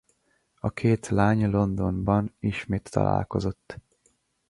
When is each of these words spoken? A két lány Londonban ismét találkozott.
A 0.55 0.71
két 0.71 1.07
lány 1.07 1.49
Londonban 1.49 2.35
ismét 2.39 2.91
találkozott. 2.91 3.77